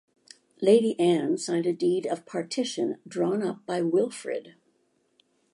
Lady 0.63 0.99
Anne 0.99 1.37
signed 1.37 1.67
a 1.67 1.73
Deed 1.73 2.07
of 2.07 2.25
Partition 2.25 2.97
drawn 3.07 3.43
up 3.43 3.63
by 3.67 3.83
Wilfrid. 3.83 4.55